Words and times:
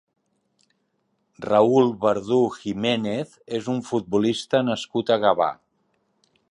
Raúl 1.47 1.91
Verdú 2.05 2.39
Giménez 2.57 3.37
és 3.59 3.71
un 3.75 3.85
futbolista 3.93 4.67
nascut 4.73 5.15
a 5.17 5.21
Gavà. 5.27 5.51